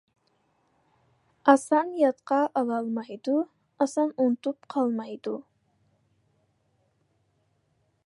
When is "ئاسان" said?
1.51-1.91, 3.85-4.17